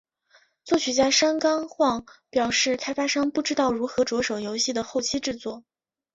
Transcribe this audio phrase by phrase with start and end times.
[0.63, 5.63] 作曲家山冈晃表示开发商不知道如何着手游戏的后期制作。